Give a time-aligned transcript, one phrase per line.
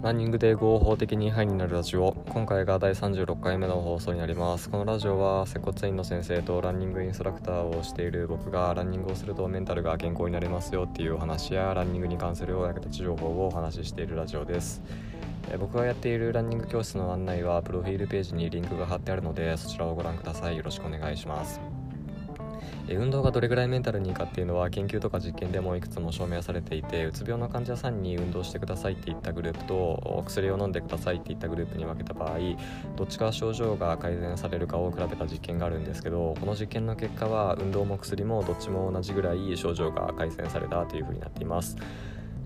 [0.00, 2.16] ランニングで合法的にハイになるラジオ。
[2.28, 4.70] 今回が第36回目の放送になります。
[4.70, 14.80] このラジオは接骨院の先生とランニングインストラクターをしている僕がランニングをするとメンタルが健康になりますよっていうお話やランニングに関するお役立ち情報をお話ししているラジオです。
[15.58, 20.56] 僕がやっているランニング教室の案内はプロフィールページにリンクが貼ってあるのでそちらをご覧ください。
[20.56, 21.60] よろしくお願いします。
[22.88, 32.38] 運動がどれぐらいメンタルにいいかっていうのは研究とか実験でもいくつも証明されていてうつ病の患者さんに運動してくださいって言ったグループと薬を飲んでくださいって言ったグループに分けた場合
[32.96, 41.76] どっちか症状が改善されるかを比べた実験があるんですけどこの実験の結果は運動も薬もどっちも同じぐらい症状が改善されたというふうになっています。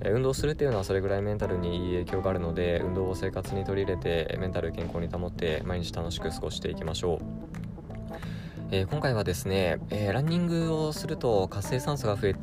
[0.05, 7.62] 運動するっていうのはそれぐらいメンタルにいい影響があるので運動を生活に取り入れてメンタル健康に保って毎日楽しく過ごしていきましょう。
[8.75, 12.41] えー、今回はですね、えー、ランニングをすると活性酸素が増えて、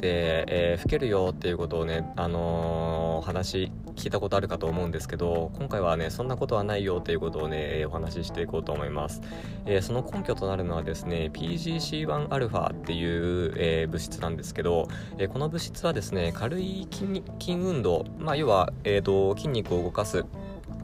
[0.48, 9.22] えー、老けるよっていうことをね、あの話聞いたことあるかと思うんですけど今回はねそんなことはないよということをねえお話ししていこうと思います、
[9.66, 20.24] えその根拠となるのはですね PGC1α っていう、え物質なんですけど、えこの物質はですね軽い筋筋運動、まあ、要は、えーと筋肉を動かす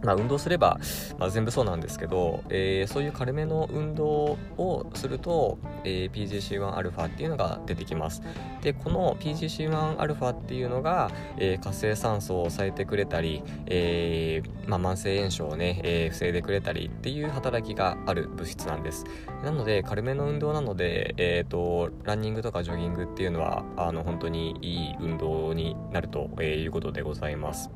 [0.06, 0.80] まあ、運動すれば、
[1.18, 8.22] まあ、全部そうなんですけど、えー、そういう軽めの運動をすると、えー、PGC1α っていうのが出てきます。
[8.62, 19.06] でこの PGC1α っていうのが、えー、活性酸素を抑えてくれたり、えーまあ、慢性炎症をね、え、防いでくれたりっていう働きがある物質なんです。
[19.44, 27.70] なので軽めの運動なので、えーと、ランニングとかジョギングっていうのはあの本当にいい運動になるということでございます。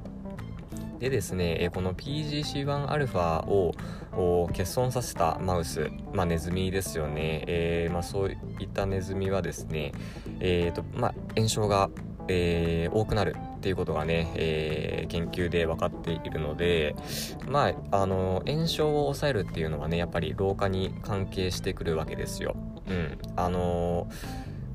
[0.99, 9.93] でですね、この PGC1α を欠損させたマウス、まあ、ネズミですよね、えー、まあ、そういったネズミはですね、
[10.41, 11.89] えーとまあ、炎症が、
[12.27, 16.95] えー、多くなるっていうことがね、えー、研究で分かっているので、
[17.47, 22.55] まあ、あの炎症を抑えるっていうのはねやっぱり老化に関係してくるわけですよ。
[22.89, 24.09] うん、あの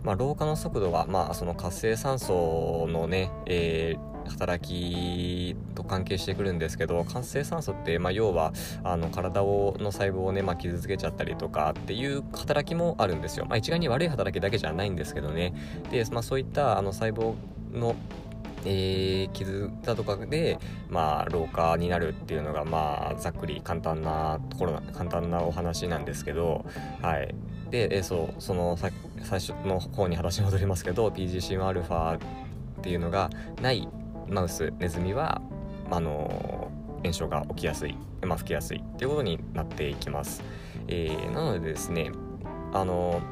[0.04, 15.54] まあ、老化の速度が、まあ、その活性酸素のね、えー働きと関係してくるんですけど活性酸素って、まあ、要はあの体をの細胞をね、まあ、傷つけちゃったりとかっていう働きもあるんですよ、まあ、一概に悪い働きだけじゃないんですけどね。
[15.90, 17.34] で、まあ、そういったあの細胞
[17.72, 17.94] の
[18.64, 20.58] えー、傷だとかで、
[20.88, 26.64] まあ、老化になるっていうのが、まあ、ざっくり簡単なところ簡単なお話なんですけど、
[27.02, 27.34] はい。
[27.70, 28.92] で、えー、そう、その、最
[29.40, 32.18] 初の方に話戻りますけど、PGC1α っ
[32.82, 33.30] ていうのが
[33.62, 33.88] ない
[34.28, 35.40] マウスネズミは
[35.90, 36.70] あの
[37.02, 40.42] 炎症が起きやすい、まあ、吹きやすいっていうことになっていきます、
[40.88, 42.10] えー、なのでですね
[42.72, 43.22] あの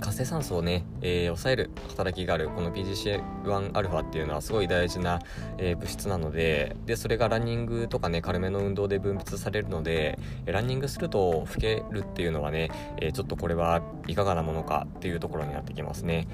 [0.00, 5.20] 活性酸素をね、えー、抑える働きがあるこの PGC1α っていうのはすごい大事な、
[5.58, 12.70] えー、物質なのででそれがランニングとかね軽めの運動で分泌されるのでランニングすると老けるっていうのはね、
[13.00, 16.28] えー、ちょっとこれはいかがなものかっていうところになってきますね。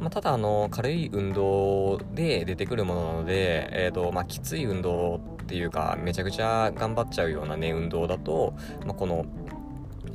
[0.00, 9.24] まあ、ただあの軽い運動で出てくるものなので、えーとまあ、きつい運動っていうかめちゃくちゃ頑張っちゃうようなね運動だと、まあ、この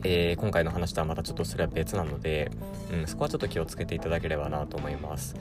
[0.04, 2.52] えー、今回の話とはまたちょっとそれは別なので、
[2.92, 5.36] うん、そこはちょっと気をつけていただければなと思います。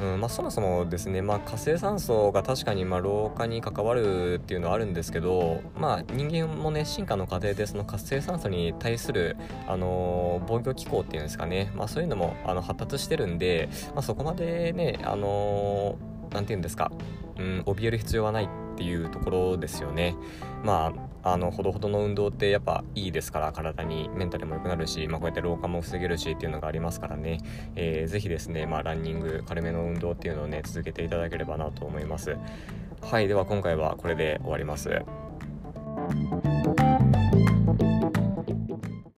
[0.00, 9.36] うんまあ、そもそもですね、まあ、活性酸素が確かにま老化に関わるっていうのはあるんですけど、まあ、人間もね進化の過程でその活性酸素に対する、
[9.66, 16.90] あのー、防御機構っていうんですかね、まあ、そういうのもあの発達してるんで、まあ、そこまでね、あのー、て言うんですか、
[17.38, 20.16] うん、怯える必要はないっていうところですよね。
[20.62, 27.38] まああのほどほどの運動ってやっぱいいですから体にメンタルも良くなるし、まあ、こうやって老化も防げるしっていうのがありますからね、
[27.74, 32.36] えー、ぜひですね、まあ、ランニング軽めの運動っていうのをね続けていただければなと思います。
[33.02, 35.02] はいでは今回はこれで終わります。